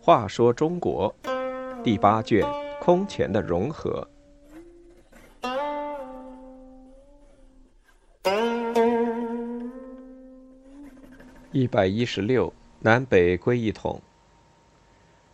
[0.00, 1.14] 话说中国
[1.84, 2.42] 第八卷
[2.80, 4.08] 空前的融合。
[11.52, 14.00] 一百一十六，南北归一统。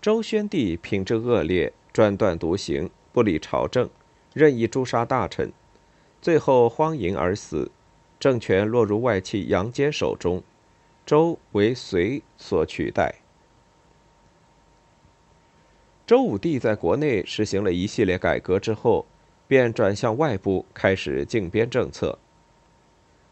[0.00, 3.90] 周宣帝品质恶劣，专断独行，不理朝政，
[4.34, 5.52] 任意诛杀大臣，
[6.20, 7.70] 最后荒淫而死，
[8.18, 10.42] 政权落入外戚杨坚手中，
[11.06, 13.14] 周为隋所取代。
[16.06, 19.06] 周武帝在国内实行了一系列改革之后，
[19.46, 22.18] 便转向外部开始靖边政策。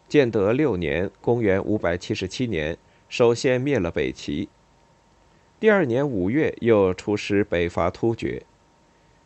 [0.08, 2.78] 建德六年（公元577年），
[3.10, 4.48] 首先灭了北齐。
[5.60, 8.44] 第二年五月，又出师北伐突厥，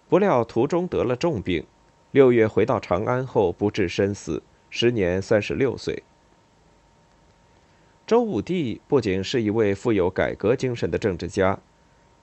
[0.08, 1.64] 不料途中得了重病，
[2.12, 6.02] 六月回到长安后不治身死，时年三十六岁。
[8.06, 11.58] 周武帝不仅是一位富有改革精神的政治家。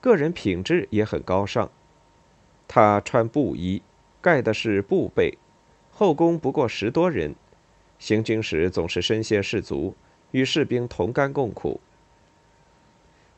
[0.00, 1.68] 个人品质也很高尚。
[2.68, 3.82] 他穿布衣，
[4.20, 5.36] 盖的是布被，
[5.90, 7.34] 后宫不过十多人，
[7.98, 9.96] 行军时总是身先士卒，
[10.30, 11.80] 与士兵同甘共苦。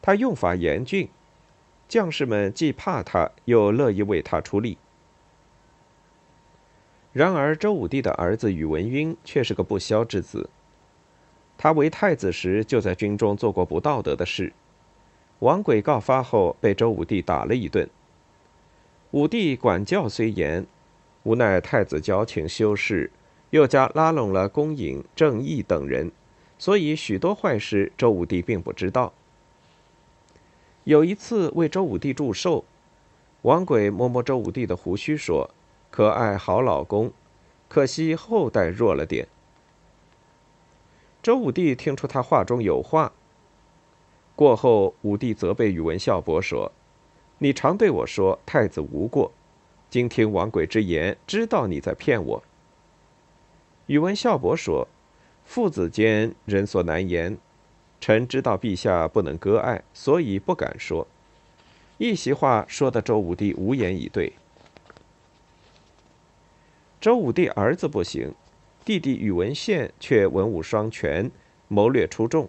[0.03, 1.09] 他用法严峻，
[1.89, 4.77] 将士们既怕他，又乐意为他出力。
[7.13, 10.49] 然而，周武帝的儿子宇文赟却是个不肖之子。
[11.59, 14.53] 他为太子时，就在军中做过不道德的事。
[15.41, 17.89] 王轨告发后，被周武帝打了一顿。
[19.11, 20.67] 武帝管教虽严，
[21.25, 23.11] 无奈太子矫情修饰，
[23.51, 26.11] 又加拉拢了公尹、郑义等人，
[26.59, 29.13] 所以许多坏事周武帝并不知道。
[30.85, 32.65] 有一次为周武帝祝寿，
[33.43, 35.51] 王轨摸摸周武帝的胡须说
[35.93, 37.13] ：“可爱好老公，
[37.69, 39.29] 可惜后代弱了点。”
[41.23, 43.13] 周武帝听出他话中有话。
[44.35, 46.73] 过后，武帝责备宇文孝伯说
[47.39, 49.31] ：“你常对我说太子无过，
[49.91, 52.43] 今听王轨之言，知道你在骗我。”
[53.87, 54.89] 宇文孝伯说
[55.45, 57.37] ：“父子间人所难言，
[58.01, 61.07] 臣知道陛下不能割爱，所以不敢说。”
[61.99, 64.33] 一席话说的周武帝无言以对。
[67.03, 68.33] 周武帝儿子不行，
[68.85, 71.33] 弟弟宇文宪却文武双全，
[71.67, 72.49] 谋略出众。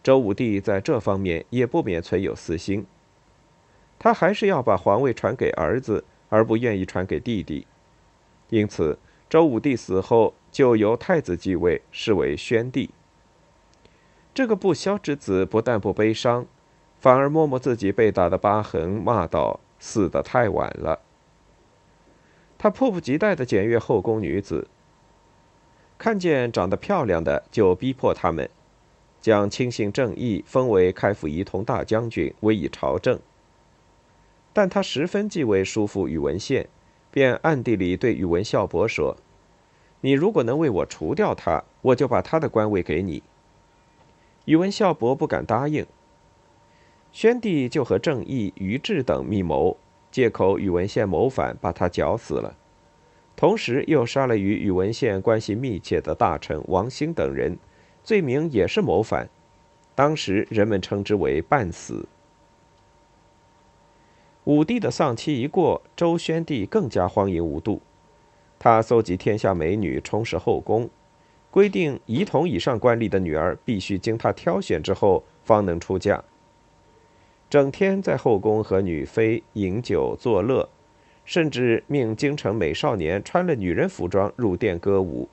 [0.00, 2.86] 周武帝在这方面也不免存有私心，
[3.98, 7.66] 他还是要把皇位传给儿子，而不愿意传给弟弟。
[8.48, 8.96] 因此，
[9.28, 12.90] 周武帝死后就由太子继位，是为宣帝。
[14.32, 16.46] 这个不肖之子不但不悲伤，
[17.00, 21.00] 反而摸摸自己被打的疤痕，骂道：“死得太晚了。”
[22.62, 24.68] 他迫不及待地检阅后宫女子，
[25.98, 28.48] 看见长得漂亮的，就逼迫他们。
[29.20, 33.18] 将亲信郑义封为开府仪同大将军，委以朝政。
[34.52, 36.68] 但他十分忌讳叔父宇文宪，
[37.10, 39.16] 便暗地里对宇文孝伯说
[40.02, 43.24] ：“你如果能为我除掉他，我就把他的官位给你。”
[44.46, 45.84] 宇文孝伯不敢答应。
[47.10, 49.76] 宣帝就和郑义、于志等密谋，
[50.12, 52.54] 借口宇文宪谋反，把他绞死了，
[53.34, 57.58] 同时又杀了与宇文宪关系密切的大臣王兴等人。
[58.04, 59.28] 罪名也是谋反，
[59.94, 62.06] 当时人们称之为“半死”。
[64.42, 67.80] 武帝的丧期一过，周宣帝更加荒淫无度。
[68.58, 70.90] 他搜集天下美女，充实后宫，
[71.50, 76.24] 规定仪同以上官吏的女儿必须经他挑选之后方能出嫁。
[77.52, 80.66] 整天在后宫和女妃饮酒作乐，
[81.22, 85.28] 甚至命京城美少年穿了女人服装入殿歌舞。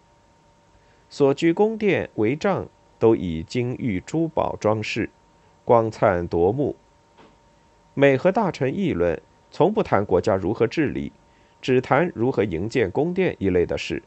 [1.10, 2.68] 所居宫殿帷帐
[3.00, 5.10] 都以金玉珠宝装饰，
[5.64, 6.76] 光灿夺目。
[7.94, 11.14] 每和大臣议论，从不谈国家如何治理，
[11.62, 14.04] 只谈如何营建宫殿一类的事。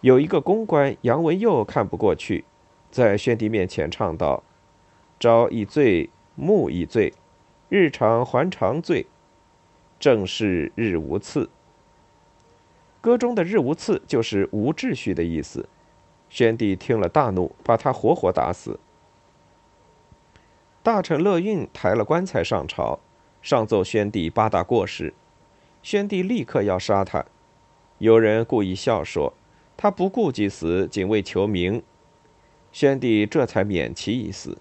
[0.00, 2.44] 有一个公官杨文佑看不过去，
[2.90, 4.42] 在宣帝面前唱道
[5.20, 7.12] ：“朝一醉，暮一醉，
[7.68, 9.04] 日长还长醉，
[9.98, 11.50] 正是日无次。”
[13.02, 15.68] 歌中的“日无次”就是无秩序的意思。
[16.30, 18.80] 宣帝听了大怒，把他活活打死。
[20.82, 22.98] 大臣乐运抬了棺材上朝，
[23.42, 25.12] 上奏宣帝八大过失。
[25.82, 27.26] 宣帝立刻要杀他。
[27.98, 29.34] 有人故意笑说
[29.76, 31.82] ：“他不顾及死，仅为求名。”
[32.72, 34.56] 宣帝这才免其一死。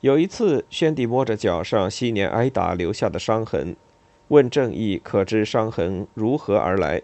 [0.00, 3.74] 有一次，宣帝摸着脚上昔年挨打留下的伤痕。
[4.28, 7.02] 问郑义可知伤痕如何而来？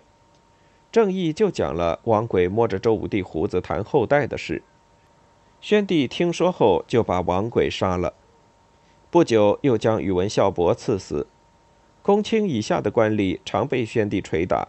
[0.92, 4.62] 正义就讲了王轨摸着周武帝胡子谈后代的事。
[5.60, 8.14] 宣帝听说后，就把王轨杀了。
[9.10, 11.26] 不久，又将宇文孝伯赐死。
[12.00, 14.68] 公卿以下的官吏常被宣帝捶打，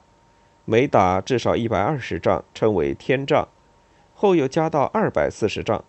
[0.63, 3.47] 每打至少一百二十杖，称为天杖。
[4.15, 5.83] 后又加到二百四十杖。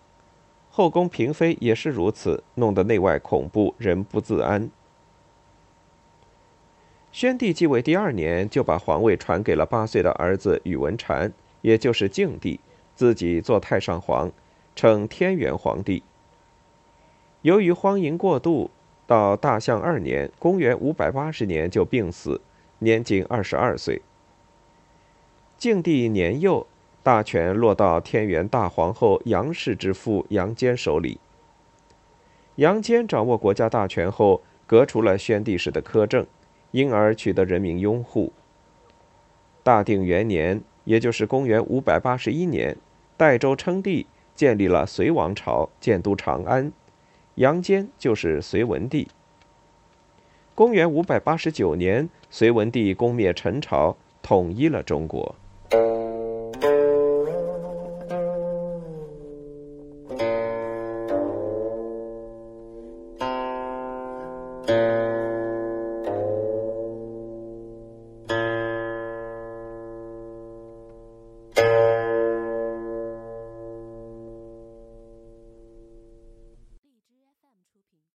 [0.77, 4.71] 后宫嫔妃也是如此，弄得内外恐怖，人不自安。
[7.11, 11.33] 宣帝继位第二年，就把皇位传给了八岁的儿子宇文禅，
[11.63, 12.61] 也就是静帝，
[12.95, 14.31] 自己做太上皇，
[14.75, 16.03] 称天元皇帝。
[17.41, 18.71] 由于荒淫过度，
[19.07, 22.43] 到大象二年（公元580年）就病死，
[22.81, 24.03] 年仅二十二岁。
[25.57, 26.67] 静帝年幼，
[27.07, 31.21] 大权落到天元大皇后杨氏之父杨坚手里。
[32.57, 36.27] 杨坚掌握国家大权后，革除了宣帝时的苛政。
[36.73, 38.33] 因而取得人民拥护。
[39.63, 42.77] 大定元年，也就是公元581年，
[43.17, 46.73] 代州称帝，建立了隋王朝，建都长安。
[47.37, 49.07] 杨坚就是隋文帝。
[50.57, 55.37] 公元589年，隋文帝攻灭陈朝，统一了中国。